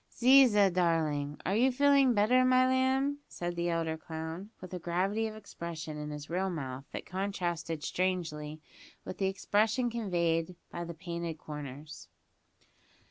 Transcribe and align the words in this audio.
"Ziza, 0.11 0.73
darling, 0.73 1.39
are 1.45 1.55
you 1.55 1.71
feeling 1.71 2.15
better, 2.15 2.43
my 2.43 2.65
lamb?" 2.65 3.19
said 3.27 3.55
the 3.55 3.69
elder 3.69 3.97
clown, 3.99 4.49
with 4.59 4.73
a 4.73 4.79
gravity 4.79 5.27
of 5.27 5.35
expression 5.35 5.95
in 5.95 6.09
his 6.09 6.27
real 6.27 6.49
mouth 6.49 6.85
that 6.91 7.05
contrasted 7.05 7.83
strangely 7.83 8.59
with 9.05 9.19
the 9.19 9.27
expression 9.27 9.91
conveyed 9.91 10.55
by 10.71 10.83
the 10.85 10.95
painted 10.95 11.37
corners. 11.37 12.07